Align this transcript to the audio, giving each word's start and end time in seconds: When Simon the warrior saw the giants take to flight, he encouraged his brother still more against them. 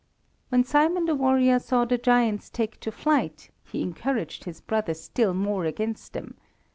When 0.49 0.63
Simon 0.63 1.05
the 1.05 1.13
warrior 1.13 1.59
saw 1.59 1.85
the 1.85 1.99
giants 1.99 2.49
take 2.49 2.79
to 2.79 2.91
flight, 2.91 3.51
he 3.63 3.83
encouraged 3.83 4.45
his 4.45 4.59
brother 4.59 4.95
still 4.95 5.35
more 5.35 5.65
against 5.65 6.13
them. 6.13 6.37